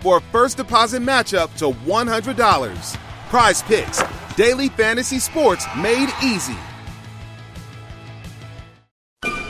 [0.00, 2.96] for a first deposit matchup to $100.
[3.28, 4.02] Prize Picks,
[4.36, 6.56] daily fantasy sports made easy.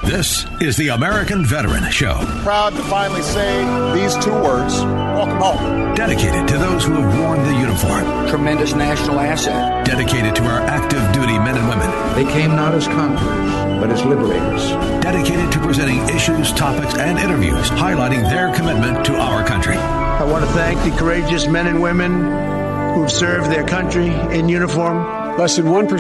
[0.09, 2.17] This is the American Veteran Show.
[2.43, 3.63] Proud to finally say
[3.95, 4.81] these two words
[5.19, 5.95] welcome home.
[5.95, 8.27] Dedicated to those who have worn the uniform.
[8.27, 9.85] Tremendous national asset.
[9.85, 11.91] Dedicated to our active duty men and women.
[12.15, 14.71] They came not as conquerors, but as liberators.
[15.03, 19.77] Dedicated to presenting issues, topics, and interviews highlighting their commitment to our country.
[20.19, 25.39] I want to thank the courageous men and women who've served their country in uniform.
[25.39, 25.91] Less than 1% of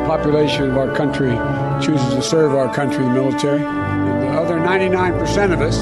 [0.00, 1.30] the population of our country
[1.80, 3.62] chooses to serve our country in the military.
[3.62, 5.78] And the other 99% of us,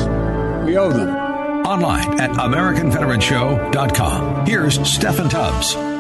[0.67, 1.09] we owe them.
[1.65, 4.45] Online at AmericanVeteranShow.com.
[4.47, 5.98] Here's Steffan Tubbs.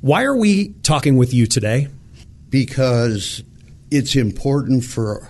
[0.00, 1.88] Why are we talking with you today?
[2.50, 3.42] Because
[3.90, 5.28] it's important for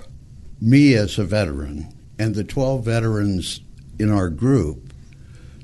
[0.61, 3.61] me as a veteran and the 12 veterans
[3.99, 4.88] in our group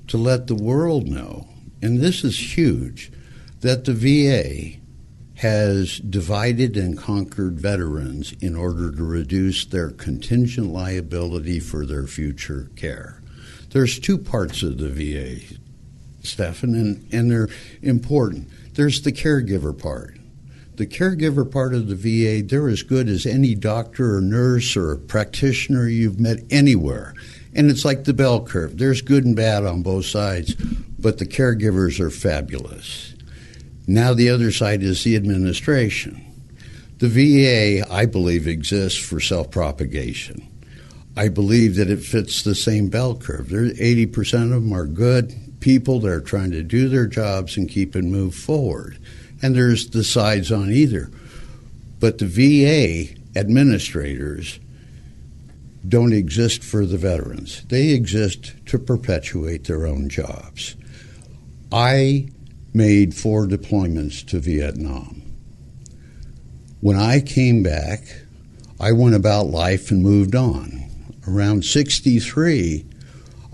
[0.09, 1.49] to let the world know,
[1.83, 3.11] and this is huge,
[3.61, 4.79] that the VA
[5.37, 12.71] has divided and conquered veterans in order to reduce their contingent liability for their future
[12.77, 13.21] care.
[13.71, 15.41] There's two parts of the VA,
[16.23, 17.49] Steffan, and, and they're
[17.83, 18.49] important.
[18.75, 20.17] There's the caregiver part.
[20.77, 24.97] The caregiver part of the VA, they're as good as any doctor or nurse or
[24.97, 27.15] practitioner you've met anywhere.
[27.55, 28.79] And it's like the bell curve.
[28.79, 30.55] There's good and bad on both sides,
[30.99, 33.15] but the caregivers are fabulous.
[33.87, 36.21] Now the other side is the administration.
[36.99, 40.49] The VA, I believe, exists for self propagation.
[41.17, 43.51] I believe that it fits the same bell curve.
[43.51, 47.69] There, 80% of them are good people that are trying to do their jobs and
[47.69, 48.99] keep and move forward.
[49.43, 51.11] And there's the sides on either.
[52.01, 54.59] But the VA administrators
[55.89, 60.77] don't exist for the veterans, they exist to perpetuate their own jobs.
[61.71, 62.29] I
[62.73, 65.23] made four deployments to Vietnam.
[66.81, 68.01] When I came back,
[68.81, 70.85] I went about life and moved on.
[71.27, 72.85] Around 63,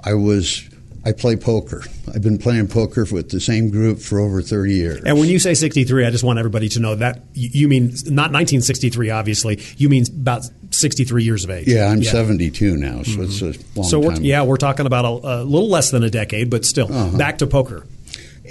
[0.03, 0.70] I was
[1.05, 1.83] I play poker.
[2.15, 5.03] I've been playing poker with the same group for over 30 years.
[5.05, 8.33] And when you say 63, I just want everybody to know that you mean not
[8.33, 9.61] 1963, obviously.
[9.79, 11.69] You mean about 63 years of age.
[11.69, 12.11] Yeah, I'm yeah.
[12.11, 13.23] 72 now, so mm-hmm.
[13.23, 13.85] it's a long time.
[13.85, 16.93] so we're, yeah, we're talking about a, a, little less than a decade, but still
[16.93, 17.17] uh-huh.
[17.17, 17.87] back to poker.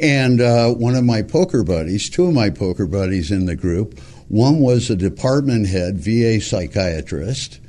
[0.02, 4.00] And uh, one of my poker buddies, two of my poker buddies in the group,
[4.28, 7.60] one was a department head VA psychiatrist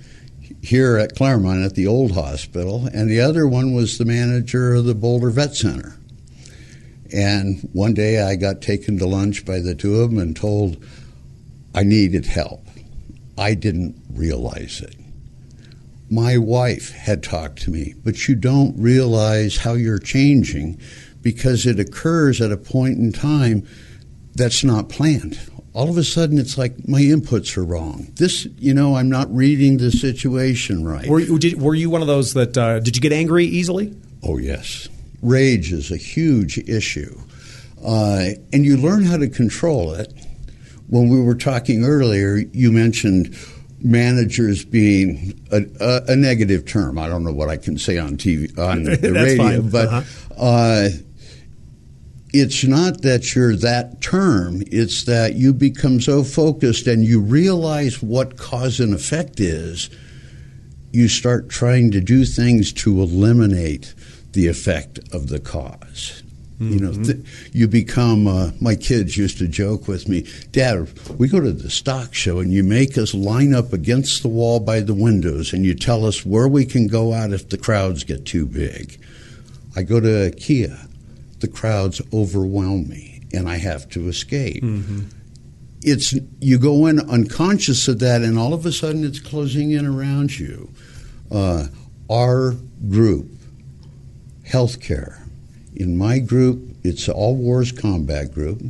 [0.63, 4.85] here at Clermont at the old hospital, and the other one was the manager of
[4.85, 5.97] the Boulder Vet Center.
[7.13, 10.85] And one day I got taken to lunch by the two of them and told
[11.75, 12.67] I needed help.
[13.37, 14.97] I didn't realize it.
[16.11, 20.81] My wife had talked to me, but you don't realize how you're changing
[21.23, 23.67] because it occurs at a point in time
[24.35, 25.39] that's not planned.
[25.73, 28.09] All of a sudden, it's like my inputs are wrong.
[28.17, 31.07] This, you know, I'm not reading the situation right.
[31.09, 33.95] Were you, did, were you one of those that uh, did you get angry easily?
[34.23, 34.89] Oh, yes.
[35.23, 37.17] Rage is a huge issue.
[37.85, 40.13] Uh, and you learn how to control it.
[40.89, 43.37] When we were talking earlier, you mentioned
[43.81, 46.99] managers being a, a, a negative term.
[46.99, 49.71] I don't know what I can say on TV on the radio, fine.
[49.71, 50.35] but Uh-huh.
[50.37, 50.89] uh,
[52.33, 54.63] it's not that you're that term.
[54.67, 59.91] It's that you become so focused and you realize what cause and effect is.
[60.93, 63.95] You start trying to do things to eliminate
[64.33, 66.23] the effect of the cause.
[66.61, 67.25] You know, th-
[67.55, 68.29] you become.
[68.29, 70.91] Uh, my kids used to joke with me, Dad.
[71.19, 74.61] We go to the stock show, and you make us line up against the wall
[74.61, 78.05] by the windows, and you tell us where we can go out if the crowds
[78.05, 79.03] get too big.
[79.75, 80.87] I go to IKEA,
[81.41, 84.63] the crowds overwhelm me, and I have to escape.
[85.83, 89.87] It's you go in unconscious of that, and all of a sudden it's closing in
[89.87, 90.71] around you.
[91.31, 91.67] Uh,
[92.11, 92.55] our
[92.89, 93.31] group,
[94.47, 95.23] healthcare.
[95.75, 98.63] In my group, it's all wars combat group.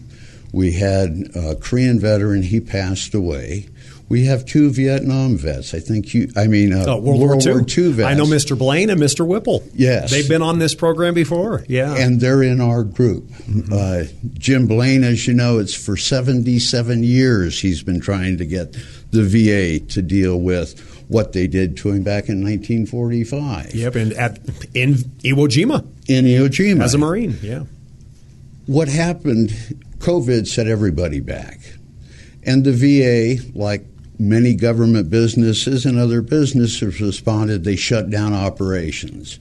[0.52, 3.68] We had a Korean veteran; he passed away.
[4.10, 5.72] We have two Vietnam vets.
[5.72, 6.30] I think you.
[6.36, 7.92] I mean, uh, Oh, World, War II.
[7.92, 8.06] vets.
[8.06, 8.58] I know Mr.
[8.58, 9.24] Blaine and Mr.
[9.26, 9.62] Whipple.
[9.72, 10.10] Yes.
[10.10, 11.64] They've been on this program before.
[11.68, 11.94] Yeah.
[11.96, 13.30] and they're in our group.
[13.72, 14.02] Uh,
[14.34, 18.72] Jim Blaine, as you know, it's for 77 years he's been trying to get
[19.12, 20.78] the VA to deal with
[21.08, 23.94] what they did to him back in 1945 yep.
[23.96, 24.38] And at
[24.74, 26.82] in Iwo Jima in Iwo Jima.
[26.84, 27.36] as a Marine.
[27.42, 27.64] Yeah.
[28.66, 29.50] what happened,
[29.98, 31.58] COVID set everybody back.
[32.44, 33.84] And the VA, like
[34.20, 39.38] many government businesses and other businesses responded, they shut down operations.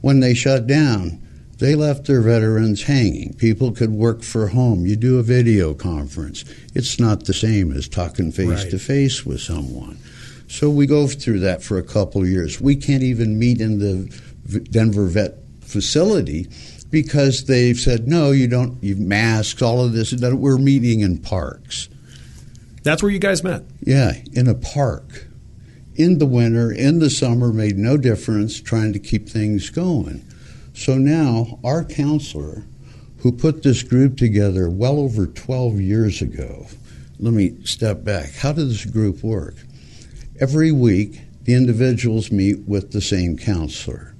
[0.00, 1.20] When they shut down,
[1.58, 3.34] they left their veterans hanging.
[3.34, 4.86] People could work for home.
[4.86, 6.44] You do a video conference.
[6.74, 8.70] It's not the same as talking face Right.
[8.70, 9.98] to face with someone.
[10.48, 12.60] So we go through that for a couple of years.
[12.60, 14.08] We can't even meet in the
[14.70, 16.48] Denver Vet facility
[16.90, 18.30] because they've said no.
[18.30, 18.82] You don't.
[18.82, 20.12] You masks, all of this.
[20.14, 21.88] We're meeting in parks.
[22.88, 23.64] That's where you guys met.
[23.82, 25.26] Yeah, in a park.
[25.94, 30.24] In the winter, in the summer, made no difference trying to keep things going.
[30.72, 32.64] So now, our counselor,
[33.18, 36.66] who put this group together well over 12 years ago,
[37.18, 38.32] let me step back.
[38.32, 39.56] How does this group work?
[40.40, 44.14] Every week, the individuals meet with the same counselor.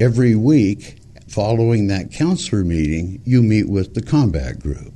[0.00, 0.96] Every week,
[1.28, 4.94] following that counselor meeting, you meet with the combat group.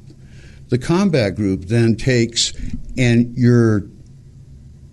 [0.71, 2.53] The combat group then takes
[2.97, 3.85] and you're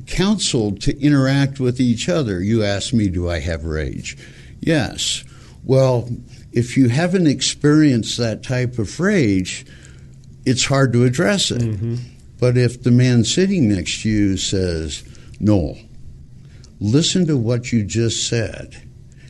[0.08, 2.42] counseled to interact with each other.
[2.42, 4.18] You ask me, do I have rage?
[4.60, 5.24] Yes.
[5.64, 6.10] Well,
[6.52, 9.66] if you haven't experienced that type of rage,
[10.46, 11.62] it's hard to address it.
[11.62, 11.96] Mm-hmm.
[12.40, 15.04] But if the man sitting next to you says,
[15.40, 15.78] Noel,
[16.80, 18.82] listen to what you just said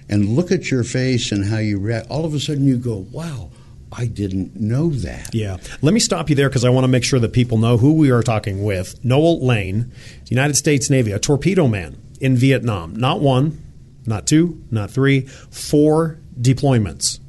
[0.10, 3.06] and look at your face and how you react, all of a sudden you go,
[3.12, 3.50] wow,
[3.92, 5.34] I didn't know that.
[5.34, 5.58] Yeah.
[5.82, 7.94] Let me stop you there because I want to make sure that people know who
[7.94, 9.04] we are talking with.
[9.04, 9.92] Noel Lane,
[10.28, 12.96] United States Navy, a torpedo man in Vietnam.
[12.96, 13.64] Not one,
[14.06, 17.20] not two, not three, four deployments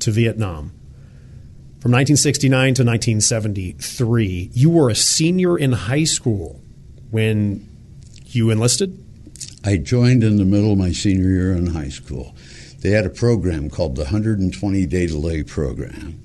[0.00, 0.72] to Vietnam.
[1.80, 6.60] From 1969 to 1973, you were a senior in high school
[7.10, 7.68] when
[8.26, 9.04] you enlisted?
[9.64, 12.34] I joined in the middle of my senior year in high school.
[12.80, 16.22] They had a program called the 120 Day Delay Program.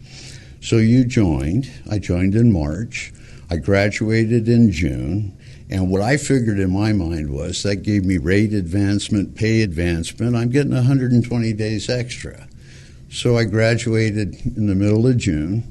[0.61, 1.71] So you joined.
[1.89, 3.11] I joined in March.
[3.49, 5.37] I graduated in June.
[5.69, 10.35] And what I figured in my mind was that gave me rate advancement, pay advancement.
[10.35, 12.47] I'm getting 120 days extra.
[13.09, 15.63] So I graduated in the middle of June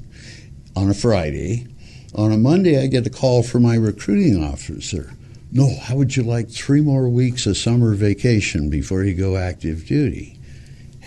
[0.75, 1.67] on a Friday.
[2.15, 5.13] On a Monday, I get a call from my recruiting officer.
[5.51, 9.85] No, how would you like three more weeks of summer vacation before you go active
[9.85, 10.32] duty?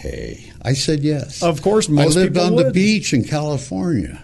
[0.06, 1.42] Hey, I said yes.
[1.42, 4.22] Of course, I lived people on the beach in California.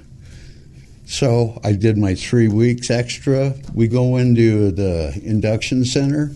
[1.06, 3.54] So I did my three weeks extra.
[3.74, 6.28] We go into the induction center.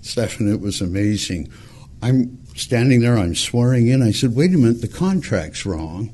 [0.00, 1.52] Steffan, it was amazing.
[2.00, 4.02] I'm standing there, I'm swearing in.
[4.02, 6.10] I said, wait a minute, the contract's wrong.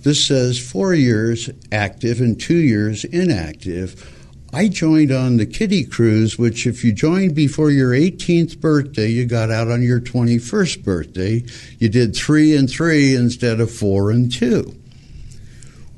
[0.00, 4.13] This says four years active and two years inactive.
[4.54, 9.26] I joined on the kiddie cruise, which if you joined before your 18th birthday, you
[9.26, 11.42] got out on your 21st birthday.
[11.80, 14.72] You did three and three instead of four and two.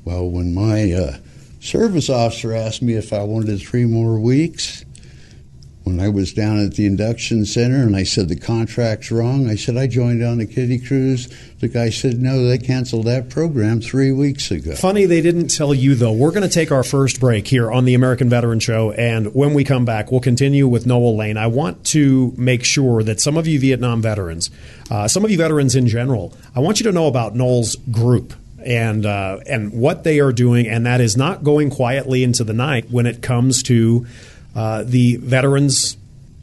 [0.05, 1.17] Well, when my uh,
[1.59, 4.83] service officer asked me if I wanted three more weeks,
[5.87, 9.55] when I was down at the induction center and I said the contract's wrong, I
[9.55, 11.29] said I joined on the kiddie cruise.
[11.59, 14.75] The guy said no, they canceled that program three weeks ago.
[14.75, 16.11] Funny they didn't tell you though.
[16.11, 19.53] We're going to take our first break here on the American Veteran Show, and when
[19.53, 21.37] we come back, we'll continue with Noel Lane.
[21.37, 24.51] I want to make sure that some of you Vietnam veterans,
[24.91, 28.33] uh, some of you veterans in general, I want you to know about Noel's group
[28.63, 32.53] and uh, and what they are doing, and that is not going quietly into the
[32.53, 34.05] night when it comes to
[34.57, 35.97] uh, the Veterans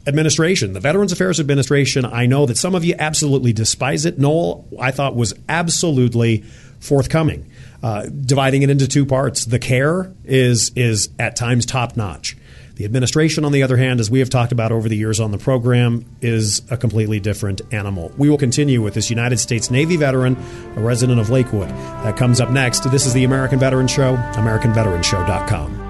[0.07, 2.05] Administration, the Veterans Affairs Administration.
[2.05, 4.17] I know that some of you absolutely despise it.
[4.17, 6.45] Noel, I thought, was absolutely
[6.79, 7.51] forthcoming,
[7.83, 9.43] uh, dividing it into two parts.
[9.45, 12.37] The care is is at times top notch.
[12.75, 15.31] The administration, on the other hand, as we have talked about over the years on
[15.31, 18.13] the program, is a completely different animal.
[18.17, 20.37] We will continue with this United States Navy veteran,
[20.75, 21.69] a resident of Lakewood.
[21.69, 22.89] That comes up next.
[22.91, 25.84] This is the American Veteran Show, AmericanVeteranShow.com.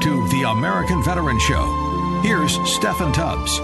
[0.00, 2.20] to the American Veteran Show.
[2.22, 3.60] Here's Steffan Tubbs.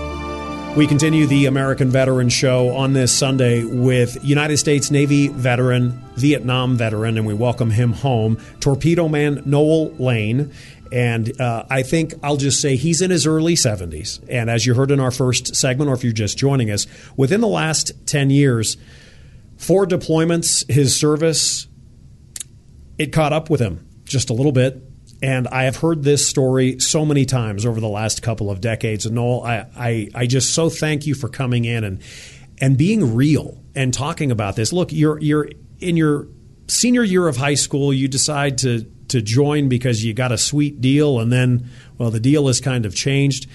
[0.77, 6.77] We continue the American Veteran Show on this Sunday with United States Navy veteran, Vietnam
[6.77, 10.53] veteran, and we welcome him home, Torpedo Man Noel Lane.
[10.91, 14.25] And uh, I think I'll just say he's in his early 70s.
[14.29, 17.41] And as you heard in our first segment, or if you're just joining us, within
[17.43, 18.77] the last 10 years,
[19.57, 21.69] four deployments, his service,
[22.99, 24.83] it caught up with him just a little bit
[25.23, 29.07] and I have heard this story so many times over the last couple of decades.
[29.07, 32.03] And Noel, I, I, I just so thank you for coming in and
[32.59, 34.73] and being real and talking about this.
[34.73, 35.49] Look, you're you're
[35.81, 36.29] in your
[36.69, 37.93] senior year of high school.
[37.93, 41.69] You decide to to join because you got a sweet deal, and then
[41.99, 43.49] well, the deal has kind of changed.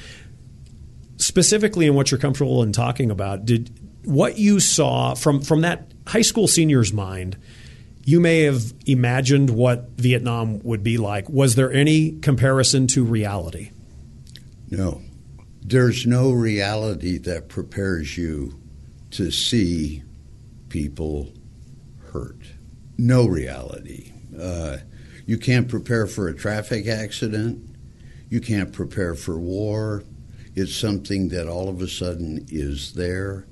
[1.17, 3.71] Specifically, in what you're comfortable in talking about, did
[4.03, 7.37] what you saw from from that high school senior's mind
[8.03, 11.29] you may have imagined what Vietnam would be like.
[11.29, 13.71] Was there any comparison to reality?
[14.69, 15.01] No.
[15.61, 18.59] There's no reality that prepares you
[19.11, 20.03] to see
[20.69, 21.31] people
[22.11, 22.41] hurt.
[22.97, 24.11] No reality.
[24.39, 24.77] Uh,
[25.25, 27.63] you can't prepare for a traffic accident.
[28.29, 30.03] You can't prepare for war.
[30.55, 33.45] It's something that all of a sudden is there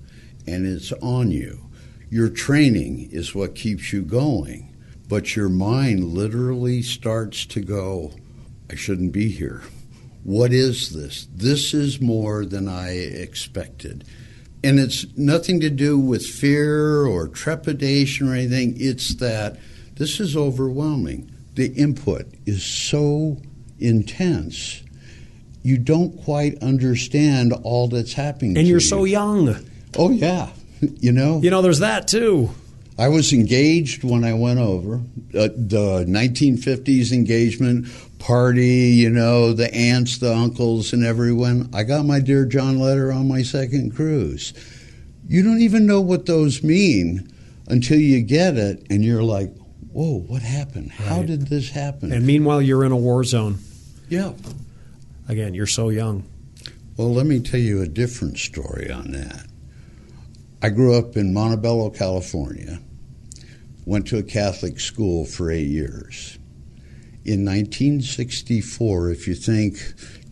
[0.47, 1.66] and it's on you.
[2.09, 4.75] Your training is what keeps you going,
[5.09, 8.13] but your mind literally starts to go,
[8.69, 9.61] I shouldn't be here.
[10.23, 11.27] What is this?
[11.33, 14.05] This is more than I expected.
[14.63, 18.75] And it's nothing to do with fear or trepidation or anything.
[18.77, 19.57] It's that
[19.95, 21.31] this is overwhelming.
[21.55, 23.41] The input is so
[23.79, 24.83] intense.
[25.63, 28.57] You don't quite understand all that's happening.
[28.57, 28.81] And you're you.
[28.81, 29.55] so young.
[29.97, 30.49] Oh, yeah.
[30.99, 32.49] You know, you know, there's that too.
[32.99, 37.87] I was engaged when I went over uh, the 1950s engagement
[38.19, 38.89] party.
[38.95, 41.69] You know, the aunts, the uncles, and everyone.
[41.73, 44.53] I got my dear John letter on my second cruise.
[45.27, 47.31] You don't even know what those mean
[47.67, 49.53] until you get it, and you're like,
[49.91, 50.91] "Whoa, what happened?
[50.91, 51.25] How Right.
[51.27, 53.59] did this happen?" And meanwhile, you're in a war zone.
[54.09, 54.33] yeah.
[55.27, 56.23] Again, you're so young.
[56.95, 59.45] Well, let me tell you a different story on that.
[60.61, 62.79] I grew up in Montebello, California,
[63.85, 66.39] went to a Catholic school for eight years.
[67.23, 69.77] In 1964, if you think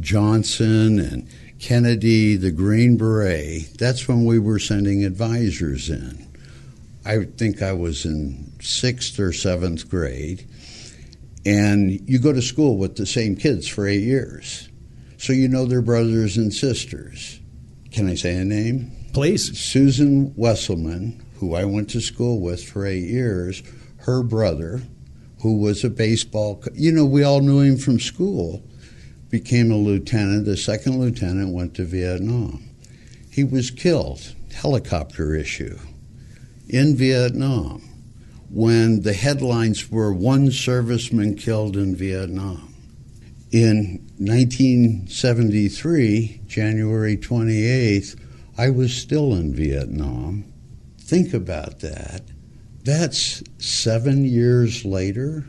[0.01, 1.27] Johnson and
[1.60, 6.27] Kennedy, the Green Beret, that's when we were sending advisors in.
[7.05, 10.48] I think I was in sixth or seventh grade.
[11.46, 14.70] And you go to school with the same kids for eight years.
[15.17, 17.39] So you know their brothers and sisters.
[17.91, 18.91] Can I say a name?
[19.16, 19.58] Please.
[19.58, 23.64] Susan Wesselman, who I went to school with for eight years,
[24.00, 24.82] her brother,
[25.40, 28.62] who was a baseball, co- you know, we all knew him from school,
[29.30, 30.44] became a lieutenant.
[30.44, 32.70] The second lieutenant went to Vietnam.
[33.32, 35.80] He was killed, helicopter issue,
[36.68, 37.84] in Vietnam
[38.50, 42.76] when the headlines were one serviceman killed in Vietnam.
[43.54, 48.20] In 1973, January 28th,
[48.58, 50.46] I was still in Vietnam.
[50.98, 52.22] Think about that.
[52.84, 55.46] That's seven years later.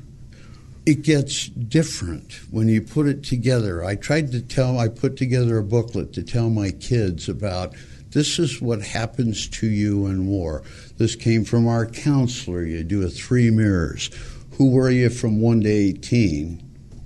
[0.84, 3.84] It gets different when you put it together.
[3.84, 7.74] I tried to tell, I put together a booklet to tell my kids about
[8.10, 10.62] This is what happens to you in war.
[10.96, 12.64] This came from our counselor.
[12.64, 14.10] You do a three mirrors.
[14.52, 16.62] Who were you from 1 to 18?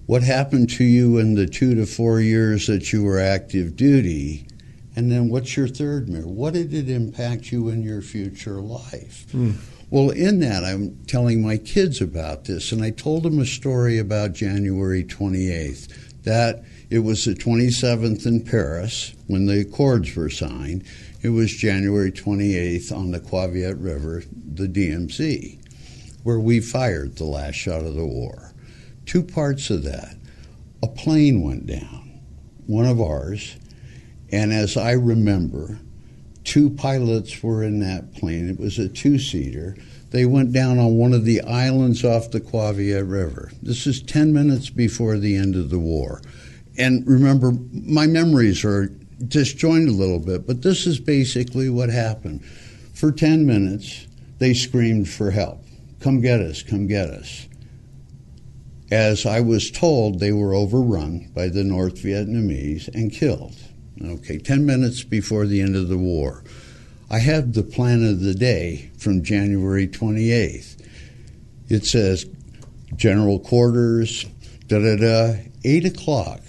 [0.07, 4.47] What happened to you in the two to four years that you were active duty?
[5.01, 6.29] And then what's your third mirror?
[6.29, 9.25] What did it impact you in your future life?
[9.33, 9.55] Mm.
[9.89, 13.97] Well, in that, I'm telling my kids about this, and I told them a story
[13.97, 15.89] about January 28th.
[16.25, 20.85] That it was the 27th in Paris when the accords were signed.
[21.23, 25.59] It was January 28th on the Cua Viet River, the DMZ,
[26.25, 28.53] where we fired the last shot of the war.
[29.07, 30.17] Two parts of that.
[30.83, 32.21] A plane went down,
[32.67, 33.57] one of ours,
[34.33, 35.79] and as I remember,
[36.45, 38.49] Two pilots were in that plane.
[38.49, 39.77] It was a two seater.
[40.11, 43.53] They went down on one of the islands off the Cua Viet River.
[43.63, 46.23] This is 10 minutes before the end of the war.
[46.77, 48.87] And remember, my memories are
[49.29, 52.45] disjointed a little bit, but this is basically what happened.
[52.95, 54.07] For 10 minutes,
[54.39, 55.63] they screamed for help
[56.01, 57.47] Come get us, come get us.
[58.91, 63.55] As I was told, they were overrun by the North Vietnamese and killed.
[64.03, 66.43] Okay, 10 minutes before the end of the war.
[67.11, 70.81] I have the plan of the day from January 28th.
[71.69, 72.25] It says
[72.97, 74.25] general quarters,
[74.69, 76.41] da da da, 8 o'clock.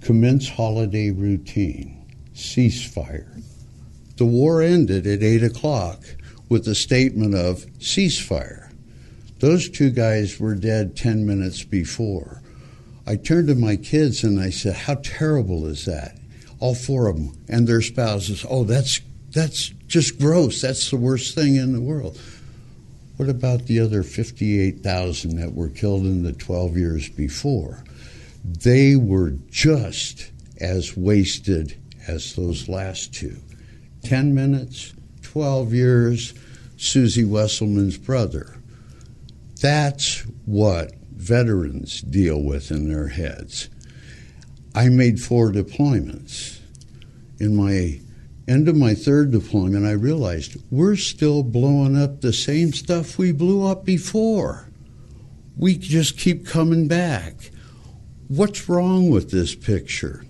[0.00, 3.42] Commence holiday routine, ceasefire.
[4.16, 6.04] The war ended at 8 o'clock
[6.48, 8.72] with a statement of ceasefire.
[9.40, 12.42] Those two guys were dead 10 minutes before.
[13.10, 16.16] I turned to my kids and I said, How terrible is that?
[16.60, 18.46] All four of them and their spouses.
[18.48, 19.00] Oh, that's,
[19.32, 20.60] that's just gross.
[20.60, 22.20] That's the worst thing in the world.
[23.16, 27.82] What about the other 58,000 that were killed in the 12 years before?
[28.44, 31.76] They were just as wasted
[32.06, 33.38] as those last two.
[34.04, 36.32] 10 minutes, 12 years,
[36.76, 38.56] Susie Wesselman's brother.
[39.60, 43.68] That's what veterans deal with in their heads.
[44.74, 46.60] I made four deployments.
[47.38, 48.00] In my
[48.46, 53.32] end of my third deployment, I realized we're still blowing up the same stuff we
[53.32, 54.68] blew up before.
[55.56, 57.50] We just keep coming back.
[58.28, 60.24] What's wrong with this picture?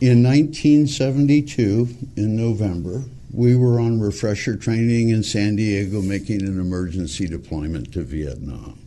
[0.00, 7.28] In 1972, in November, we were on refresher training in San Diego making an emergency
[7.28, 8.79] deployment to Vietnam.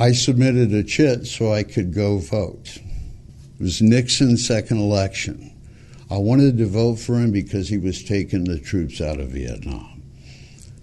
[0.00, 2.76] I submitted a chit so I could go vote.
[2.76, 5.52] It was Nixon's second election.
[6.08, 10.04] I wanted to vote for him because he was taking the troops out of Vietnam.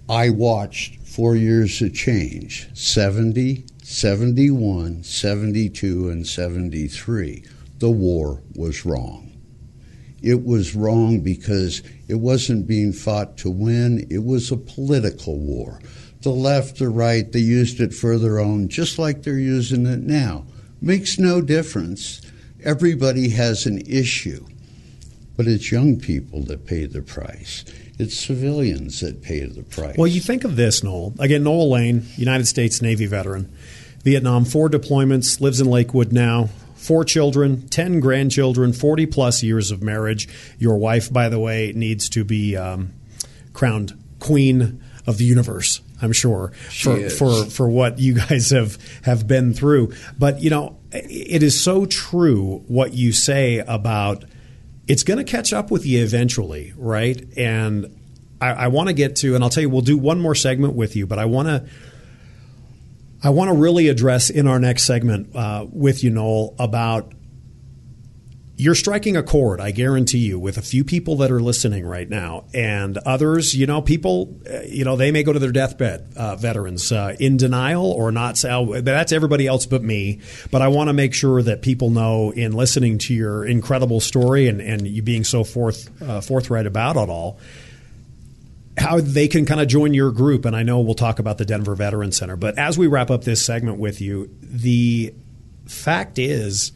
[0.10, 7.46] I watched four years of change 70, 71, 72, and 73.
[7.80, 9.32] The war was wrong.
[10.22, 15.80] It was wrong because it wasn't being fought to win, it was a political war
[16.26, 20.02] the left or right, they used it for their own, just like they're using it
[20.02, 20.44] now.
[20.82, 22.22] Makes no difference.
[22.64, 24.46] Everybody has an issue,
[25.38, 27.64] but it's young people that pay the price.
[27.98, 29.96] It's civilians that pay the price.
[29.98, 31.14] Well, you think of this, Noel.
[31.20, 33.56] Again, Noel Lane, United States Navy veteran,
[34.04, 39.84] Vietnam, four deployments, lives in Lakewood now, four children, 10 grandchildren, 40 plus years of
[39.84, 40.28] marriage.
[40.58, 42.94] Your wife, by the way, needs to be um,
[43.54, 45.82] crowned queen of the universe.
[46.02, 49.94] I'm sure for, for for what you guys have have been through.
[50.18, 54.26] But you know, it is so true what you say about
[54.88, 57.20] it's going to catch up with you eventually, right?
[57.38, 57.98] And
[58.40, 60.74] I, I want to get to, and I'll tell you, we'll do one more segment
[60.74, 61.66] with you, but I want to.
[63.24, 67.12] I want to really address in our next segment uh, with you, Noel, about
[68.58, 72.10] you're striking a chord, I guarantee you, with a few people that are listening right
[72.10, 76.14] now, and others, you know, people, uh, you know, they may go to their deathbed,
[76.16, 78.44] uh, veterans, uh, in denial or not.
[78.46, 80.22] Oh, that's everybody else but me.
[80.52, 84.48] But I want to make sure that people know, in listening to your incredible story
[84.48, 87.40] and, and you being so forth uh, forthright about it all,
[88.78, 90.46] how they can kind of join your group.
[90.46, 92.38] And I know we'll talk about the Denver Veteran Center.
[92.38, 95.14] But as we wrap up this segment with you, the
[95.66, 96.72] fact is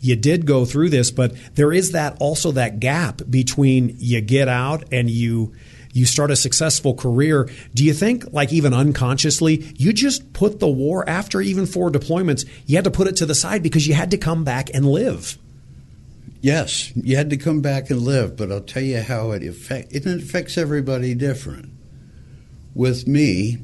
[0.00, 4.48] you did go through this, but there is that also that gap between you get
[4.48, 5.52] out and you
[5.92, 7.48] you start a successful career.
[7.74, 12.46] Do you think, like even unconsciously, you just put the war after even four deployments,
[12.66, 14.86] you had to put it to the side because you had to come back and
[14.86, 15.38] live?
[16.40, 19.92] Yes, you had to come back and live, but I'll tell you how it affect
[19.92, 21.70] it affects everybody different.
[22.74, 23.58] With me,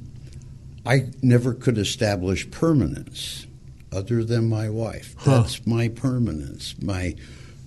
[0.84, 3.46] I never could establish permanence
[3.94, 5.14] other than my wife.
[5.24, 6.74] That's my permanence.
[6.82, 7.14] My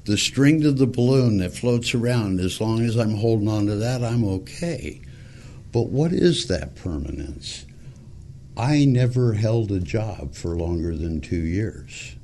[0.05, 3.75] the string to the balloon that floats around, as long as I'm holding on to
[3.75, 5.01] that, I'm okay.
[5.73, 7.65] But what is that permanence?
[8.55, 12.15] I never held a job for longer than two years.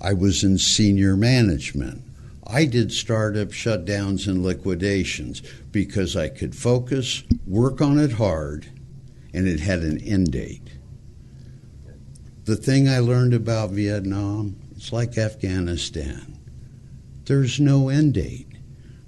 [0.00, 2.02] I was in senior management.
[2.46, 8.66] I did startup shutdowns and liquidations because I could focus, work on it hard,
[9.34, 10.65] and it had an end date.
[12.46, 16.38] The thing I learned about Vietnam, it's like Afghanistan.
[17.24, 18.46] There's no end date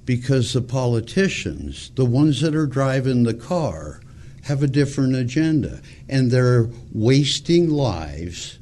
[0.04, 4.00] because the politicians, the ones that are driving the car,
[4.42, 8.58] have a different agenda and they're wasting lives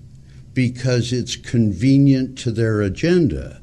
[0.52, 3.62] because it's convenient to their agenda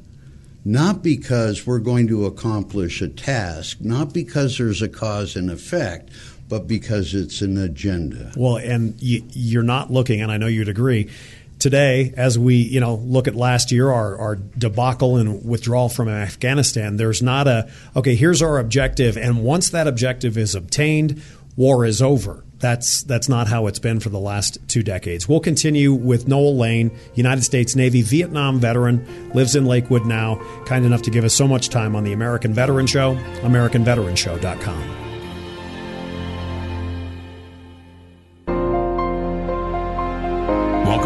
[0.64, 6.08] not because we're going to accomplish a task, not because there's a cause and effect,
[6.48, 8.32] but because it's an agenda.
[8.36, 11.10] Well, and you, are not looking, and I know you'd agree.
[11.58, 16.08] Today, as we you know look at last year, our, our debacle and withdrawal from
[16.08, 18.14] Afghanistan, there's not a okay.
[18.16, 21.22] Here's our objective, and once that objective is obtained,
[21.56, 22.44] war is over.
[22.58, 25.28] That's that's not how it's been for the last two decades.
[25.28, 30.84] We'll continue with Noel Lane, United States Navy Vietnam veteran, lives in Lakewood now, kind
[30.84, 35.03] enough to give us so much time on the American Veteran Show, AmericanVeteranShow.com.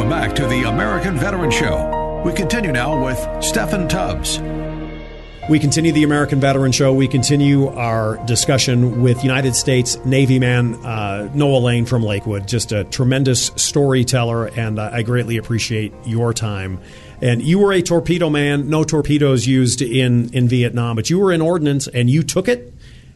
[0.08, 2.22] Welcome back to the American Veteran Show.
[2.24, 4.38] We continue now with Steffan Tubbs.
[5.50, 6.94] We continue the American Veteran Show.
[6.94, 12.48] We continue our discussion with United States Navy man uh, Noel Lane from Lakewood.
[12.48, 16.80] Just a tremendous storyteller, and uh, I greatly appreciate your time.
[17.20, 18.70] And you were a torpedo man.
[18.70, 22.72] No torpedoes used in in Vietnam, but you were in ordnance, and you took it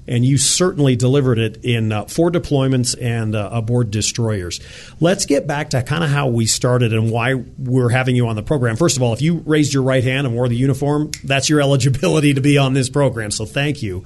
[0.07, 4.61] and you certainly delivered it in uh, four deployments and uh, aboard destroyers.
[5.01, 8.37] Let's get back to kind of how we started and why we're having you on
[8.37, 8.77] the program.
[8.77, 11.61] First of all, if you raised your right hand and wore the uniform, that's your
[11.63, 13.31] eligibility to be on this program.
[13.31, 14.05] So thank you.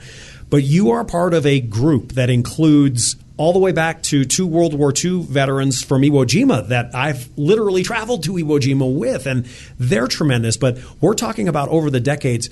[0.48, 4.46] But you are part of a group that includes all the way back to two
[4.46, 9.26] World War II veterans from Iwo Jima that I've literally traveled to Iwo Jima with,
[9.26, 9.44] and
[9.78, 10.56] they're tremendous.
[10.56, 12.48] But we're talking about over the decades.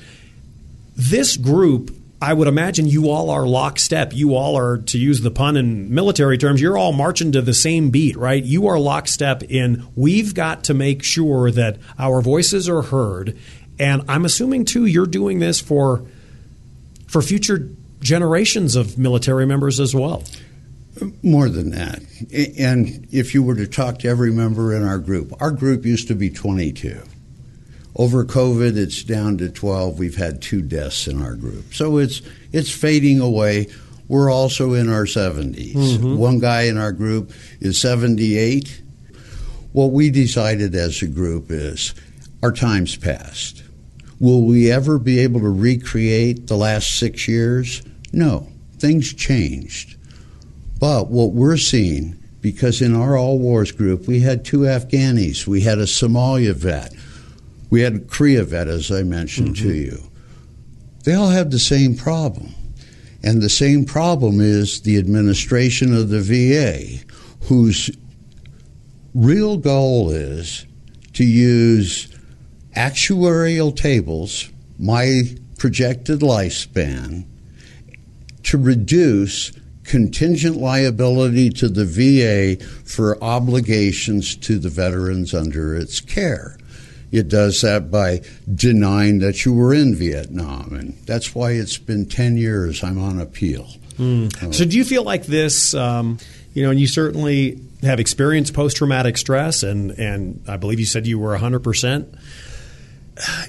[0.96, 4.14] This group I would imagine you all are lockstep.
[4.14, 7.52] You all are, to use the pun in military terms, you're all marching to the
[7.52, 8.42] same beat, right?
[8.42, 13.36] You are lockstep in we've got to make sure that our voices are heard.
[13.78, 16.06] And I'm assuming, too, you're doing this for,
[17.06, 17.68] for future
[18.00, 20.24] generations of military members as well.
[21.22, 22.00] More than that.
[22.58, 26.08] And if you were to talk to every member in our group, our group used
[26.08, 27.02] to be 22.
[27.96, 29.98] Over COVID, it's down to 12.
[29.98, 31.74] We've had two deaths in our group.
[31.74, 33.68] So it's, it's fading away.
[34.08, 35.74] We're also in our 70s.
[35.74, 36.16] Mm-hmm.
[36.16, 38.82] One guy in our group is 78.
[39.72, 41.94] What we decided as a group is
[42.42, 43.62] our time's passed.
[44.20, 47.82] Will we ever be able to recreate the last six years?
[48.12, 48.48] No.
[48.78, 49.96] Things changed.
[50.78, 55.62] But what we're seeing, because in our all wars group, we had two Afghanis, we
[55.62, 56.92] had a Somalia vet,
[57.74, 59.68] we had Korea vet, as I mentioned mm-hmm.
[59.68, 59.98] to you.
[61.02, 62.54] They all have the same problem.
[63.24, 67.04] And the same problem is the administration of the VA,
[67.48, 67.90] whose
[69.12, 70.66] real goal is
[71.14, 72.16] to use
[72.76, 75.24] actuarial tables, my
[75.58, 77.24] projected lifespan,
[78.44, 79.50] to reduce
[79.82, 86.56] contingent liability to the VA for obligations to the veterans under its care.
[87.14, 88.22] It does that by
[88.52, 90.74] denying that you were in Vietnam.
[90.74, 93.68] And that's why it's been 10 years I'm on appeal.
[93.98, 94.42] Mm.
[94.42, 96.18] Uh, so, do you feel like this, um,
[96.54, 100.86] you know, and you certainly have experienced post traumatic stress, and, and I believe you
[100.86, 102.18] said you were 100%.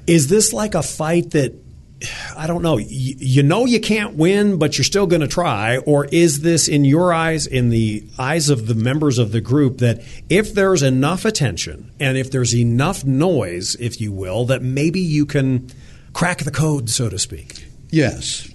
[0.06, 1.54] Is this like a fight that
[2.38, 2.78] I don't know.
[2.78, 5.78] You, know you can't win, but you're still going to try.
[5.78, 9.80] Or is this, in your eyes, in the eyes of the members of the group,
[9.80, 15.00] that if there's enough attention and if there's enough noise, if you will, that maybe
[15.00, 15.70] you can
[16.14, 17.66] crack the code, so to speak?
[17.90, 18.50] Yes.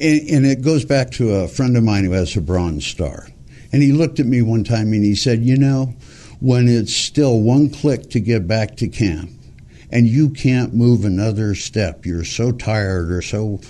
[0.00, 3.28] And, and it goes back to a friend of mine who has a Bronze Star.
[3.72, 5.94] And he looked at me one time and he said, You know,
[6.40, 9.30] when it's still one click to get back to camp,
[9.90, 12.04] and you can't move another step.
[12.04, 13.60] You're so tired or so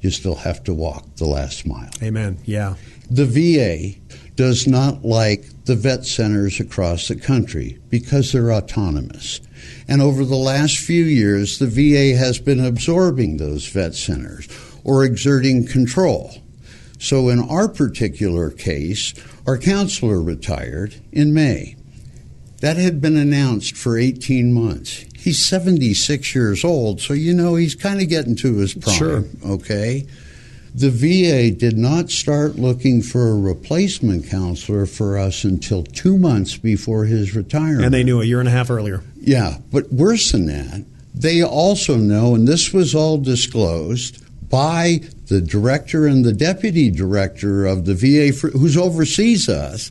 [0.00, 1.90] you still have to walk the last mile.
[2.02, 2.38] Amen.
[2.44, 2.76] Yeah.
[3.10, 3.98] The VA
[4.34, 9.40] does not like the vet centers across the country because they're autonomous.
[9.86, 14.48] And over the last few years, the VA has been absorbing those vet centers
[14.84, 16.32] or exerting control.
[16.98, 19.14] So in our particular case,
[19.46, 21.76] our counselor retired in May.
[22.60, 25.04] That had been announced for 18 months.
[25.20, 28.96] He's 76 years old, so you know he's kind of getting to his prime.
[28.96, 29.24] Sure.
[29.44, 30.06] Okay.
[30.74, 36.56] The VA did not start looking for a replacement counselor for us until two months
[36.56, 37.84] before his retirement.
[37.84, 39.02] And they knew a year and a half earlier.
[39.16, 45.42] Yeah, but worse than that, they also know, and this was all disclosed by the
[45.42, 49.90] director and the deputy director of the VA, for, who's oversees us.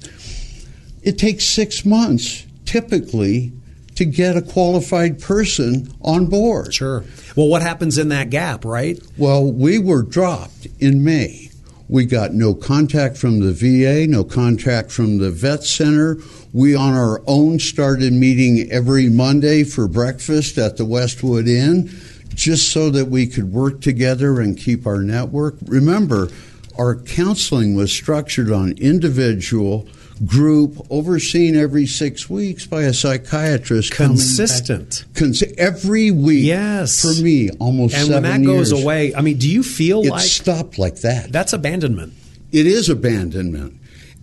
[1.04, 3.52] It takes six months typically
[4.00, 6.74] to get a qualified person on board.
[6.74, 7.04] Sure.
[7.36, 8.98] Well, what happens in that gap, right?
[9.18, 11.52] Well, we were dropped in May.
[11.90, 16.18] We got no contact from the VA, no contact from the vet center.
[16.54, 21.90] We on our own started meeting every Monday for breakfast at the Westwood Inn
[22.34, 25.56] just so that we could work together and keep our network.
[25.66, 26.30] Remember,
[26.78, 29.90] our counseling was structured on individual
[30.26, 33.92] group overseen every six weeks by a psychiatrist.
[33.92, 35.06] Consistent.
[35.16, 36.46] Cons- every week.
[36.46, 37.02] Yes.
[37.02, 40.10] For me, almost And when that seven goes away, I mean, do you feel It
[40.10, 41.32] like stopped like that.
[41.32, 42.14] that's abandonment?
[42.52, 43.76] It is abandonment.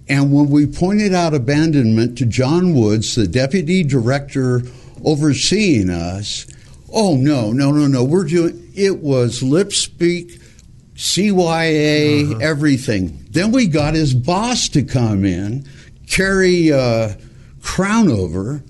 [0.08, 4.62] And when we pointed out abandonment to John Woods, the deputy director
[5.04, 6.46] overseeing us,
[6.92, 10.38] oh no, no, no, no, we're doing it was lip speak,
[10.94, 12.38] CYA, Uh-huh.
[12.40, 13.24] everything.
[13.30, 15.64] Then we got his boss to come in,
[16.06, 17.14] Carrie uh,
[17.60, 18.62] Crownover.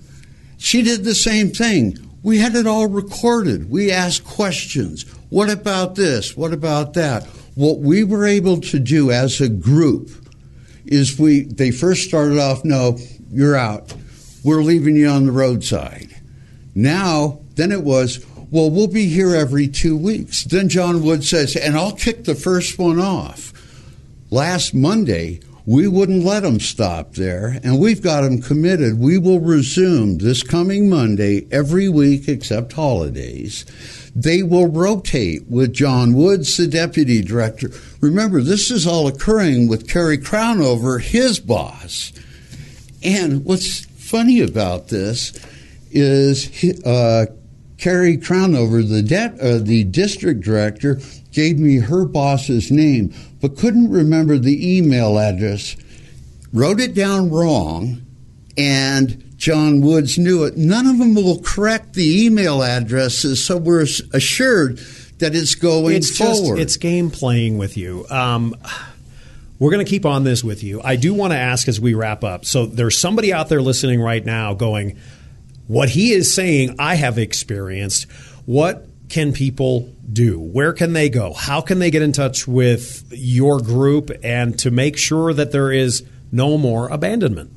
[0.57, 1.97] She did the same thing.
[2.23, 3.69] We had it all recorded.
[3.69, 5.03] We asked questions.
[5.29, 6.35] What about this?
[6.35, 7.25] What about that?
[7.55, 10.09] What we were able to do as a group
[10.85, 12.97] is we they first started off, no,
[13.31, 13.93] you're out.
[14.43, 16.15] We're leaving you on the roadside.
[16.73, 20.43] Now, then it was, well, we'll be here every two weeks.
[20.43, 23.51] Then John Wood says, and I'll kick the first one off.
[24.29, 28.97] Last Monday, we wouldn't let them stop there, and we've got them committed.
[28.97, 33.65] We will resume this coming Monday every week except holidays.
[34.15, 37.69] They will rotate with John Woods, the deputy director.
[37.99, 42.13] Remember, this is all occurring with Kerry Crownover, his boss.
[43.03, 45.37] And what's funny about this
[45.91, 46.47] is
[46.85, 47.25] uh,
[47.77, 51.01] Carrie Crownover, the de- uh, the district director,
[51.37, 55.77] gave me her boss's name, but couldn't remember the email address.
[56.51, 58.01] Wrote it down wrong,
[58.57, 60.57] and John Woods knew it.
[60.57, 64.79] None of them will correct the email addresses, so we're assured
[65.19, 66.57] that it's going it's forward.
[66.57, 68.07] just it's game playing with you.
[68.09, 68.55] Um,
[69.59, 70.81] we're going to keep on this with you.
[70.83, 72.45] I do want to ask as we wrap up.
[72.45, 74.97] So there's somebody out there listening right now going,
[75.67, 78.11] "What he is saying, I have experienced.
[78.47, 80.39] What can people do?
[80.39, 81.33] Where can they go?
[81.33, 85.71] How can they get in touch with your group and to make sure that there
[85.71, 87.51] is no more abandonment?"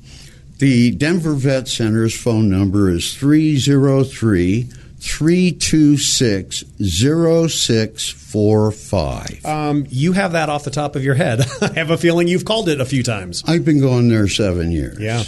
[0.58, 4.68] The Denver Vet Center's phone number is 303
[5.00, 9.46] 326 0645.
[9.46, 11.40] Um, you have that off the top of your head.
[11.62, 13.42] I have a feeling you've called it a few times.
[13.46, 15.00] I've been going there seven years.
[15.00, 15.24] Yeah.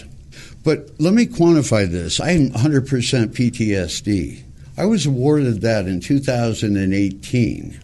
[0.64, 2.20] But let me quantify this.
[2.20, 4.42] I'm 100% PTSD.
[4.76, 7.80] I was awarded that in 2018.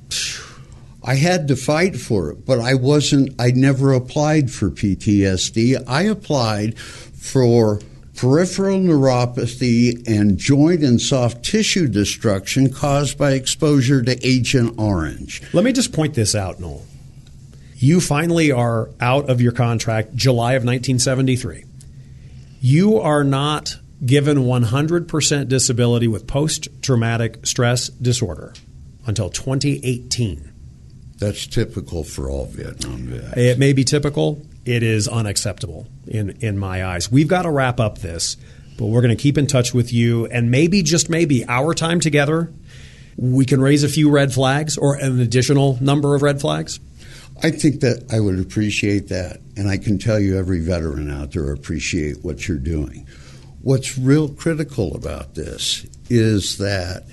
[1.04, 5.84] I had to fight for it, but I wasn't, I never applied for PTSD.
[5.86, 7.80] I applied for
[8.16, 15.42] peripheral neuropathy and joint and soft tissue destruction caused by exposure to Agent Orange.
[15.52, 16.84] Let me just point this out, Noel.
[17.76, 21.64] You finally are out of your contract July of 1973.
[22.60, 28.54] You are not given 100% disability with post traumatic stress disorder
[29.06, 30.52] until 2018.
[31.18, 33.36] That's typical for all Vietnam vets.
[33.36, 34.42] It may be typical.
[34.64, 37.10] It is unacceptable in, in my eyes.
[37.10, 38.36] We've got to wrap up this,
[38.76, 40.26] but we're going to keep in touch with you.
[40.26, 42.52] And maybe, just maybe, our time together,
[43.16, 46.78] we can raise a few red flags or an additional number of red flags.
[47.42, 51.32] I think that I would appreciate that, and I can tell you every veteran out
[51.32, 53.06] there appreciate what you're doing.
[53.68, 57.04] What's real critical about this is that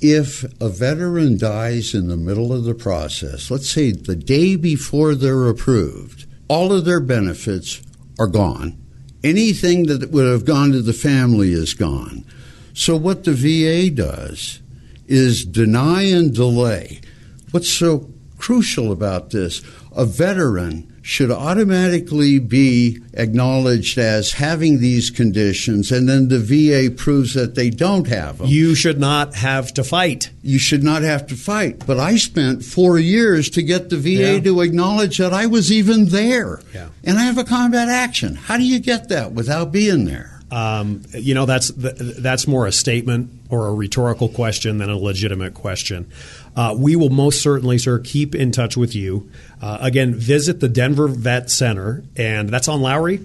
[0.00, 5.14] if a veteran dies in the middle of the process, let's say the day before
[5.14, 7.82] they're approved, all of their benefits
[8.18, 8.82] are gone.
[9.22, 12.24] Anything that would have gone to the family is gone.
[12.72, 14.62] So, what the VA does
[15.06, 17.02] is deny and delay.
[17.50, 19.60] What's so crucial about this?
[19.94, 27.34] A veteran should automatically be acknowledged as having these conditions, and then the VA proves
[27.34, 28.46] that they don't have them.
[28.46, 30.30] You should not have to fight.
[30.42, 31.84] You should not have to fight.
[31.86, 34.40] But I spent four years to get the VA Yeah.
[34.40, 36.60] to acknowledge that I was even there.
[36.72, 36.88] Yeah.
[37.04, 38.36] And I have a combat action.
[38.36, 40.31] How do you get that without being there?
[40.52, 45.54] Um, you know, that's that's more a statement or a rhetorical question than a legitimate
[45.54, 46.12] question.
[46.54, 49.30] Uh, we will most certainly, sir, keep in touch with you.
[49.62, 53.24] Uh, again, visit the Denver Vet Center, and that's on Lowry.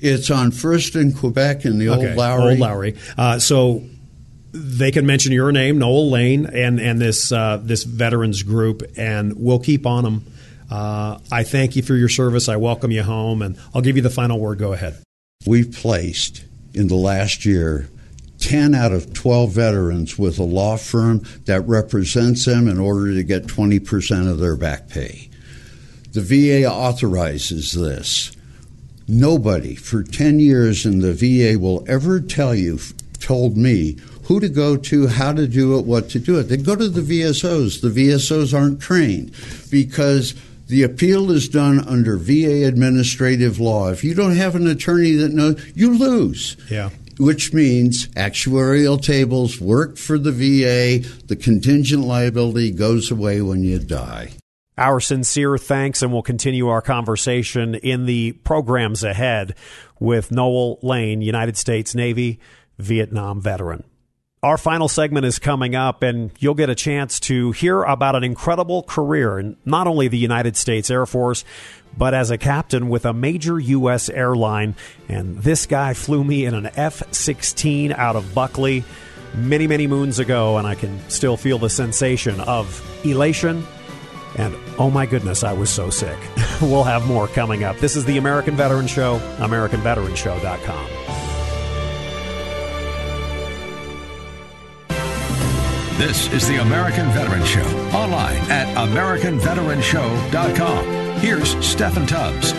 [0.00, 2.50] It's on First in Quebec in the okay, old Lowry.
[2.50, 2.96] Old Lowry.
[3.16, 3.82] Uh, so
[4.52, 9.32] they can mention your name, Noel Lane, and and this uh, this veterans group, and
[9.34, 10.26] we'll keep on them.
[10.70, 12.50] Uh, I thank you for your service.
[12.50, 14.58] I welcome you home, and I'll give you the final word.
[14.58, 15.02] Go ahead.
[15.46, 16.44] We've placed
[16.76, 17.88] in the last year
[18.38, 23.24] 10 out of 12 veterans with a law firm that represents them in order to
[23.24, 25.30] get 20% of their back pay.
[26.12, 28.36] The VA authorizes this.
[29.08, 32.78] Nobody for 10 years in the VA will ever tell you,
[33.20, 36.44] told me, who to go to, how to do it, what to do it.
[36.44, 37.80] They go to the VSOs.
[37.80, 39.32] The VSOs aren't trained
[39.70, 40.34] because
[40.66, 43.90] the appeal is done under VA administrative law.
[43.90, 46.56] If you don't have an attorney that knows, you lose.
[46.70, 46.90] Yeah.
[47.18, 53.78] Which means actuarial tables work for the VA, the contingent liability goes away when you
[53.78, 54.32] die.
[54.78, 59.54] Our sincere thanks, and we'll continue our conversation in the programs ahead
[59.98, 62.38] with Noel Lane, United States Navy
[62.78, 63.84] Vietnam veteran.
[64.46, 68.22] Our final segment is coming up, and you'll get a chance to hear about an
[68.22, 71.44] incredible career in not only the United States Air Force,
[71.98, 74.08] but as a captain with a major U.S.
[74.08, 74.76] airline.
[75.08, 78.84] And this guy flew me in an F 16 out of Buckley
[79.34, 83.66] many, many moons ago, and I can still feel the sensation of elation.
[84.36, 86.18] And oh my goodness, I was so sick.
[86.62, 87.78] we'll have more coming up.
[87.78, 91.25] This is the American Veteran Show, AmericanVeteranShow.com.
[95.98, 97.64] This is the American Veteran Show,
[97.96, 100.84] online at AmericanVeteranShow.com.
[101.20, 102.52] Here's Steffan Tubbs.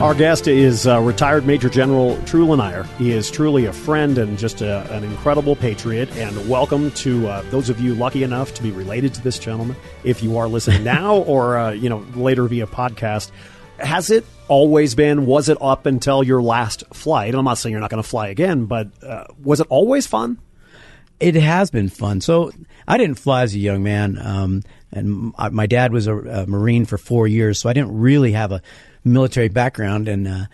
[0.00, 2.84] Our guest is uh, retired Major General Trulan Eyre.
[2.98, 6.08] He is truly a friend and just a, an incredible patriot.
[6.16, 9.74] And welcome to uh, those of you lucky enough to be related to this gentleman.
[10.04, 13.32] If you are listening now or uh, you know later via podcast,
[13.80, 15.26] has it always been?
[15.26, 17.30] Was it up until your last flight?
[17.30, 20.06] And I'm not saying you're not going to fly again, but uh, was it always
[20.06, 20.38] fun?
[21.22, 22.20] It has been fun.
[22.20, 22.50] So
[22.86, 26.84] I didn't fly as a young man, um, and my dad was a, a, Marine
[26.84, 28.60] for four years, so I didn't really have a
[29.04, 30.08] military background.
[30.08, 30.46] And uh,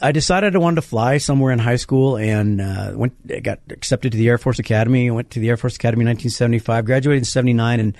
[0.00, 4.12] I decided I wanted to fly somewhere in high school, and uh, went got accepted
[4.12, 5.10] to the Air Force Academy.
[5.10, 6.86] Went to the Air Force Academy in 1975.
[6.86, 7.96] Graduated in '79, and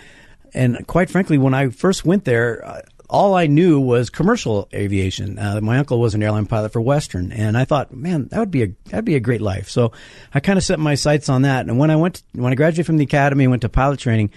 [0.55, 5.37] and quite frankly, when I first went there, all I knew was commercial aviation.
[5.37, 8.53] Uh, my uncle was an airline pilot for Western, and I thought, man, that would
[8.53, 9.68] be a that'd be a great life.
[9.68, 9.90] So
[10.33, 11.66] I kind of set my sights on that.
[11.66, 13.99] And when I went, to, when I graduated from the academy and went to pilot
[13.99, 14.31] training,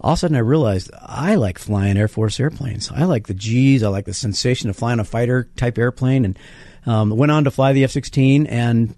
[0.00, 2.90] all of a sudden I realized I like flying Air Force airplanes.
[2.92, 3.82] I like the G's.
[3.82, 6.38] I like the sensation of flying a fighter type airplane, and
[6.86, 8.46] um, went on to fly the F-16.
[8.48, 8.94] And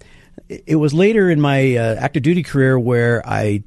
[0.48, 3.64] it was later in my uh, active duty career where I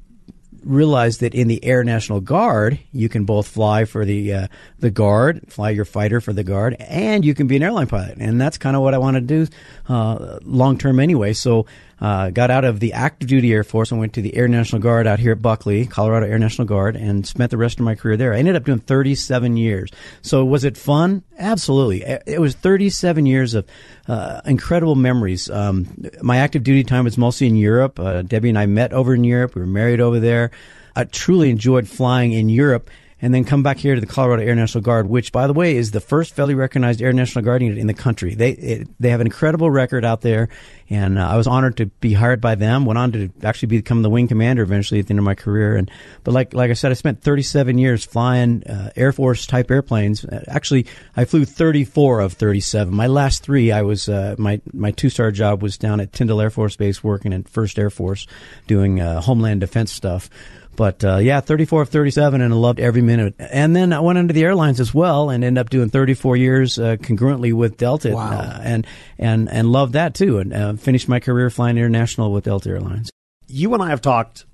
[0.66, 4.48] realized that in the Air National Guard, you can both fly for the uh,
[4.80, 8.18] the Guard, fly your fighter for the Guard, and you can be an airline pilot.
[8.18, 9.46] And that's kind of what I want to do
[9.88, 11.32] uh, long term anyway.
[11.32, 11.66] So
[12.00, 14.80] uh, got out of the active duty Air Force and went to the Air National
[14.82, 17.94] Guard out here at Buckley, Colorado Air National Guard, and spent the rest of my
[17.94, 18.34] career there.
[18.34, 19.90] I ended up doing 37 years.
[20.22, 21.22] So was it fun?
[21.38, 22.02] Absolutely.
[22.02, 23.66] It was 37 years of
[24.08, 25.48] uh, incredible memories.
[25.48, 27.98] Um, my active duty time was mostly in Europe.
[27.98, 29.54] Uh, Debbie and I met over in Europe.
[29.54, 30.50] We were married over there.
[30.94, 32.90] I truly enjoyed flying in Europe
[33.22, 35.76] and then come back here to the Colorado Air National Guard, which, by the way,
[35.76, 38.34] is the first federally recognized Air National Guard unit in the country.
[38.34, 40.50] They it, they have an incredible record out there,
[40.90, 42.84] and uh, I was honored to be hired by them.
[42.84, 45.76] Went on to actually become the wing commander eventually at the end of my career.
[45.76, 45.90] And
[46.24, 50.22] but like like I said, I spent 37 years flying uh, Air Force type airplanes.
[50.22, 52.92] Uh, actually, I flew 34 of 37.
[52.92, 56.42] My last three, I was uh, my my two star job was down at Tyndall
[56.42, 58.26] Air Force Base, working at First Air Force,
[58.66, 60.28] doing uh, homeland defense stuff.
[60.76, 63.34] But uh, yeah, 34 of 37, and I loved every minute.
[63.38, 66.78] And then I went into the airlines as well, and ended up doing 34 years
[66.78, 68.30] uh, congruently with Delta, wow.
[68.30, 68.86] uh, and
[69.18, 70.38] and and loved that too.
[70.38, 73.10] And uh, finished my career flying international with Delta Airlines.
[73.48, 74.44] You and I have talked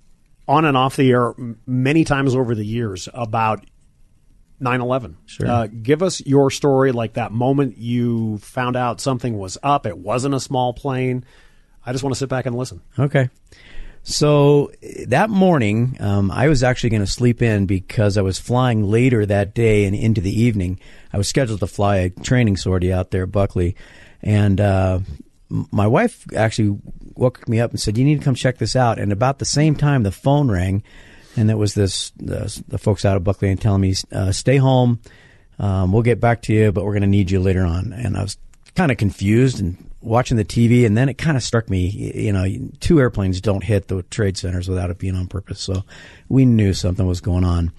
[0.46, 1.34] on and off the air
[1.66, 3.64] many times over the years about
[4.60, 5.16] 9/11.
[5.26, 5.46] Sure.
[5.48, 9.86] Uh, give us your story, like that moment you found out something was up.
[9.86, 11.24] It wasn't a small plane.
[11.84, 12.80] I just want to sit back and listen.
[12.98, 13.28] Okay.
[14.04, 14.72] So
[15.06, 19.24] that morning, um, I was actually going to sleep in because I was flying later
[19.26, 20.80] that day and into the evening.
[21.12, 23.76] I was scheduled to fly a training sortie out there at Buckley,
[24.20, 25.00] and uh,
[25.48, 26.78] my wife actually
[27.14, 29.44] woke me up and said, "You need to come check this out." And about the
[29.44, 30.82] same time, the phone rang,
[31.36, 34.56] and it was this the, the folks out of Buckley and telling me, uh, "Stay
[34.56, 35.00] home.
[35.60, 38.16] Um, we'll get back to you, but we're going to need you later on." And
[38.16, 38.36] I was
[38.74, 42.32] kind of confused and watching the TV, and then it kind of struck me, you
[42.32, 42.46] know,
[42.80, 45.60] two airplanes don't hit the trade centers without it being on purpose.
[45.60, 45.84] So
[46.28, 47.72] we knew something was going on.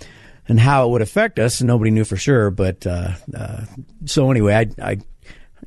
[0.48, 2.52] And how it would affect us, nobody knew for sure.
[2.52, 3.62] But uh, uh,
[4.06, 4.91] so anyway, I, I,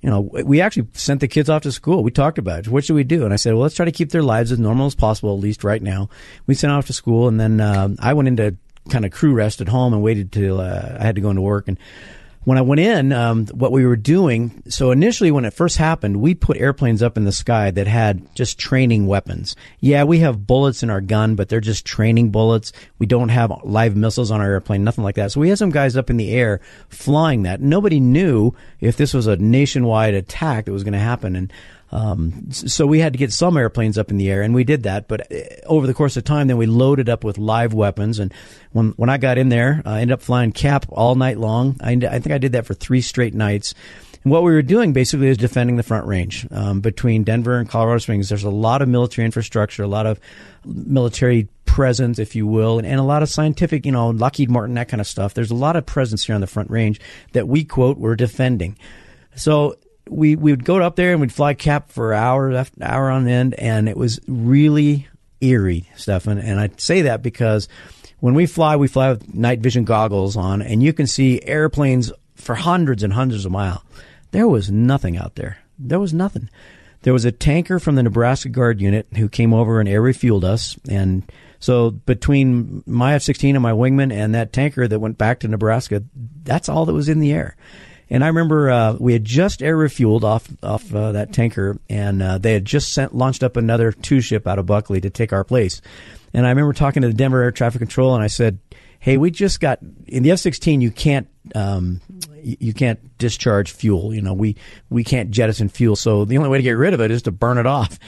[0.03, 2.03] you know, we actually sent the kids off to school.
[2.03, 2.69] We talked about it.
[2.69, 3.25] What should we do?
[3.25, 5.41] And I said, well, let's try to keep their lives as normal as possible, at
[5.41, 6.11] least right now.
[6.47, 8.57] We sent off to school, and then uh, I went into
[8.91, 11.43] kind of crew rest at home and waited till uh, I had to go into
[11.43, 11.79] work and
[12.47, 16.21] when I went in, um, what we were doing, so initially when it first happened,
[16.21, 19.57] we put airplanes up in the sky that had just training weapons.
[19.81, 22.73] Yeah, we have bullets in our gun, but they're just training bullets.
[23.01, 25.33] We don't have live missiles on our airplane, nothing like that.
[25.33, 27.61] So we had some guys up in the air flying that.
[27.61, 31.35] Nobody knew if this was a nationwide attack that was going to happen.
[31.35, 31.53] And
[31.93, 34.85] um, so we had to get some airplanes up in the air, and we did
[34.85, 35.09] that.
[35.09, 38.19] But uh, over the course of time, then we loaded up with live weapons.
[38.19, 38.33] And
[38.73, 41.77] when when I got in there, I ended up flying cap all night long.
[41.81, 43.75] I, I think I did that for three straight nights.
[44.25, 47.69] And what we were doing basically is defending the front range um, between Denver and
[47.69, 48.29] Colorado Springs.
[48.29, 50.19] There's a lot of military infrastructure, a lot of
[50.65, 54.75] military presence, if you will, and, and, a lot of scientific, you know, Lockheed Martin,
[54.75, 55.35] that kind of stuff.
[55.35, 57.01] There's a lot of presence here on the front range
[57.33, 58.77] that we quote were defending.
[59.37, 59.77] So
[60.09, 63.27] we we would go up there and we'd fly cap for hours after hour on
[63.27, 65.09] end, and it was really
[65.41, 66.43] eerie, Steffan.
[66.43, 67.69] And I say that because
[68.21, 72.13] when we fly, we fly with night vision goggles on, and you can see airplanes
[72.35, 73.81] for hundreds and hundreds of miles.
[74.31, 75.59] There was nothing out there.
[75.79, 76.51] There was nothing.
[77.03, 80.45] There was a tanker from the Nebraska Guard unit who came over and air refueled
[80.45, 81.23] us, and
[81.59, 86.03] so between my F-16 and my wingman and that tanker that went back to Nebraska,
[86.43, 87.57] that's all that was in the air.
[88.09, 92.23] And I remember uh, we had just air refueled off off uh, that tanker, and
[92.23, 95.33] uh, they had just sent launched up another two ship out of Buckley to take
[95.33, 95.81] our place.
[96.33, 98.59] And I remember talking to the Denver Air Traffic Control, and I said,
[99.01, 100.83] "Hey, we just got in the F-16.
[100.83, 101.27] You can't
[101.57, 102.01] um,
[102.43, 104.15] you can't discharge fuel.
[104.15, 104.57] You know, we
[104.89, 105.97] we can't jettison fuel.
[105.97, 107.99] So the only way to get rid of it is to burn it off."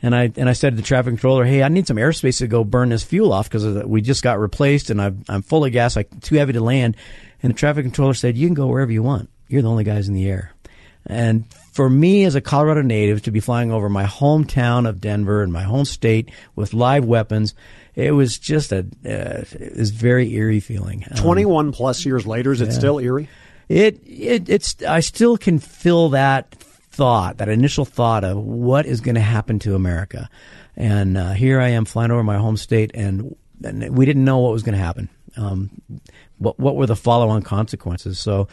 [0.00, 2.46] And I and I said to the traffic controller, "Hey, I need some airspace to
[2.46, 5.72] go burn this fuel off because we just got replaced, and I'm I'm full of
[5.72, 6.96] gas, like too heavy to land."
[7.42, 10.08] And the traffic controller said, "You can go wherever you want." You're the only guys
[10.08, 10.52] in the air.
[11.06, 15.42] And for me as a Colorado native to be flying over my hometown of Denver
[15.42, 17.54] and my home state with live weapons,
[17.94, 21.04] it was just a uh, it was very eerie feeling.
[21.10, 23.28] Um, Twenty one plus years later, is it still eerie?
[23.68, 26.54] It it it's I still can feel that
[26.98, 30.28] thought, that initial thought of what is going to happen to America.
[30.76, 34.38] And uh, here I am flying over my home state, and, and we didn't know
[34.38, 35.08] what was going to happen.
[35.36, 35.70] Um,
[36.38, 38.18] what what were the follow on consequences?
[38.18, 38.48] So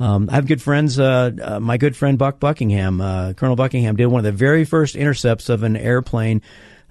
[0.00, 0.98] um, I have good friends.
[0.98, 4.64] Uh, uh, my good friend Buck Buckingham, uh, Colonel Buckingham, did one of the very
[4.64, 6.40] first intercepts of an airplane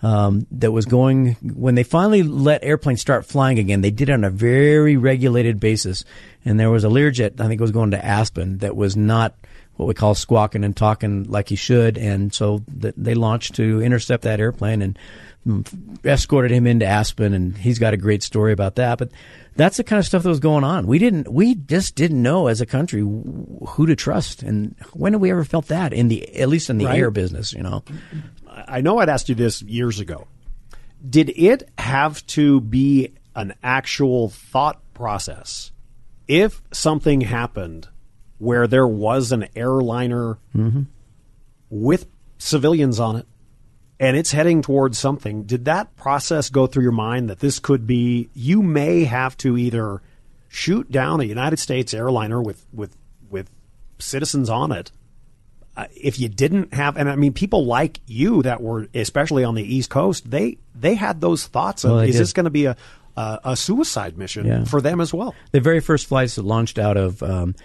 [0.04, 3.82] um, that was going when they finally let airplanes start flying again.
[3.82, 6.06] They did it on a very regulated basis,
[6.46, 9.34] and there was a Learjet I think it was going to Aspen that was not
[9.76, 13.82] what we call squawking and talking like he should, and so th- they launched to
[13.82, 15.00] intercept that airplane and
[16.04, 18.98] escorted him into Aspen, and he's got a great story about that.
[18.98, 19.12] But
[19.56, 20.88] that's the kind of stuff that was going on.
[20.88, 24.44] We didn't, we just didn't know as a country who to trust.
[24.44, 27.00] And when have we ever felt that in the, at least in the right.
[27.00, 27.84] air business, you know?
[28.68, 30.28] I know I'd asked you this years ago.
[31.08, 35.72] Did it have to be an actual thought process?
[36.28, 37.88] If something happened
[38.38, 40.84] where there was an airliner mm-hmm.
[41.70, 43.28] with civilians on it,
[44.00, 47.86] and it's heading towards something, did that process go through your mind that this could
[47.86, 50.02] be, you may have to either
[50.48, 52.96] shoot down a United States airliner with, with,
[53.30, 53.50] with
[54.00, 54.92] citizens on it?
[55.76, 59.56] Uh, if you didn't have, and I mean, people like you that were, especially on
[59.56, 62.22] the East Coast, they they had those thoughts of, well, is did.
[62.22, 62.76] this going to be a,
[63.16, 64.64] a, a suicide mission yeah.
[64.66, 65.34] for them as well?
[65.52, 67.56] The very first flights that launched out of um,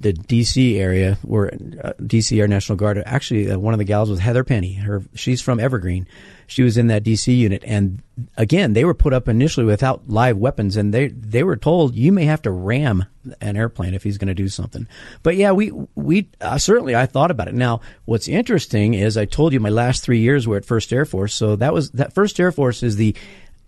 [0.00, 0.78] the D.C.
[0.78, 2.38] area, where uh, D.C.
[2.40, 3.02] Air National Guard.
[3.04, 4.74] Actually, uh, one of the gals was Heather Penney.
[4.74, 6.06] Her she's from Evergreen.
[6.46, 7.32] She was in that D.C.
[7.32, 8.02] unit, and
[8.36, 12.12] again, they were put up initially without live weapons, and they they were told you
[12.12, 13.04] may have to ram
[13.40, 14.86] an airplane if he's going to do something.
[15.22, 17.54] But yeah, we we uh, certainly I thought about it.
[17.54, 21.04] Now, what's interesting is I told you my last three years were at First Air
[21.04, 23.14] Force, so that was that First Air Force is the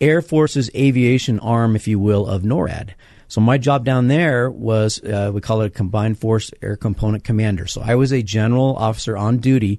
[0.00, 2.90] Air Force's aviation arm, if you will, of NORAD.
[3.28, 7.24] So my job down there was uh, we call it a combined force air component
[7.24, 7.66] commander.
[7.66, 9.78] So I was a general officer on duty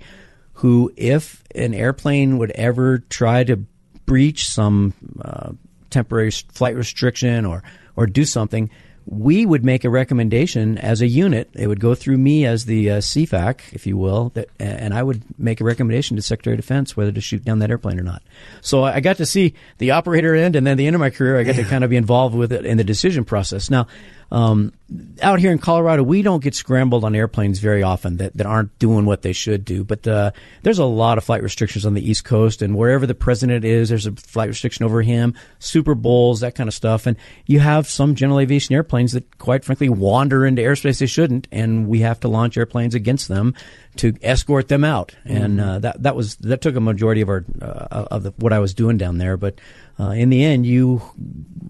[0.54, 3.58] who, if an airplane would ever try to
[4.06, 4.94] breach some
[5.24, 5.52] uh,
[5.90, 7.64] temporary flight restriction or
[7.96, 8.70] or do something,
[9.12, 11.50] we would make a recommendation as a unit.
[11.54, 15.02] It would go through me as the uh, CFAC, if you will, that, and I
[15.02, 18.04] would make a recommendation to Secretary of Defense whether to shoot down that airplane or
[18.04, 18.22] not.
[18.62, 21.40] So I got to see the operator end, and then the end of my career,
[21.40, 23.72] I got to kind of be involved with it in the decision process.
[23.72, 23.88] Now,
[24.32, 24.74] um,
[25.22, 28.78] out here in Colorado, we don't get scrambled on airplanes very often that, that aren't
[28.80, 29.84] doing what they should do.
[29.84, 33.16] But uh, there's a lot of flight restrictions on the East Coast, and wherever the
[33.16, 35.34] president is, there's a flight restriction over him.
[35.60, 39.64] Super Bowls, that kind of stuff, and you have some general aviation airplanes that, quite
[39.64, 43.56] frankly, wander into airspace they shouldn't, and we have to launch airplanes against them
[43.98, 45.16] to escort them out.
[45.26, 45.38] Mm-hmm.
[45.38, 48.54] And uh, that that was that took a majority of our uh, of the, what
[48.54, 49.60] I was doing down there, but.
[50.00, 51.02] Uh, in the end, you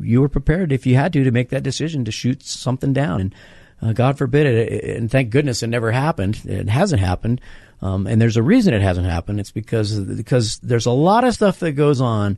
[0.01, 3.21] you were prepared if you had to to make that decision to shoot something down.
[3.21, 3.35] And
[3.81, 6.41] uh, God forbid it, and thank goodness it never happened.
[6.45, 7.41] It hasn't happened.
[7.81, 9.39] Um, and there's a reason it hasn't happened.
[9.39, 12.37] It's because because there's a lot of stuff that goes on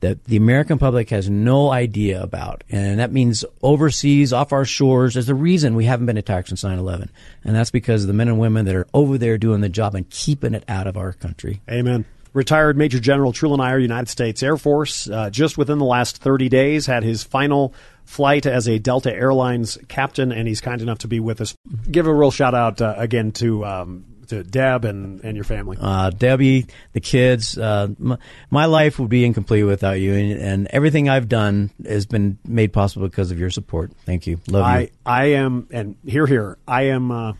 [0.00, 2.64] that the American public has no idea about.
[2.70, 6.62] And that means overseas, off our shores, there's a reason we haven't been attacked since
[6.62, 7.08] 9-11.
[7.44, 10.08] And that's because the men and women that are over there doing the job and
[10.10, 11.62] keeping it out of our country.
[11.70, 12.04] Amen.
[12.36, 16.50] Retired Major General Trulan Eyre, United States Air Force, uh, just within the last 30
[16.50, 17.72] days, had his final
[18.04, 21.56] flight as a Delta Airlines captain, and he's kind enough to be with us.
[21.90, 25.78] Give a real shout out uh, again to um, to Deb and, and your family.
[25.80, 27.56] Uh, Debbie, the kids.
[27.56, 28.18] Uh, my,
[28.50, 32.70] my, life would be incomplete without you, and, and, everything I've done has been made
[32.70, 33.92] possible because of your support.
[34.04, 34.40] Thank you.
[34.48, 34.88] Love I, you.
[35.06, 37.32] I am, and here, here, I am uh,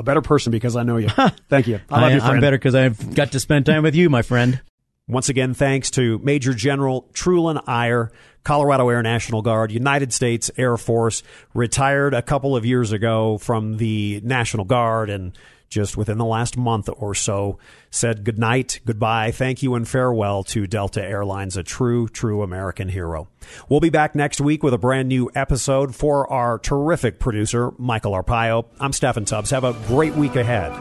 [0.00, 1.08] a better person because I know you.
[1.48, 1.78] Thank you.
[1.90, 2.34] I love I, you, friend.
[2.34, 4.60] I'm better because I've got to spend time with you, my friend.
[5.06, 8.10] Once again, thanks to Major General Trulan Eyre,
[8.42, 11.22] Colorado Air National Guard, United States Air Force,
[11.52, 15.36] retired a couple of years ago from the National Guard and
[15.70, 17.58] just within the last month or so
[17.90, 23.28] said goodnight, goodbye, thank you, and farewell to Delta Airlines, a true, true American hero.
[23.68, 28.12] We'll be back next week with a brand new episode for our terrific producer, Michael
[28.12, 28.66] Arpaio.
[28.80, 29.50] I'm Steffan Tubbs.
[29.50, 30.72] Have a great week ahead,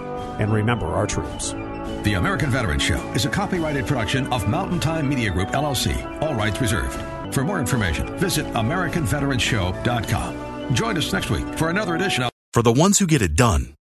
[0.42, 1.54] and remember our troops.
[2.04, 6.22] The American Veteran Show is a copyrighted production of Mountain Time Media Group, LLC.
[6.22, 7.00] All rights reserved.
[7.34, 10.74] For more information, visit AmericanVeteranShow.com.
[10.74, 12.32] Join us next week for another edition of.
[12.54, 13.76] For the ones who get it done,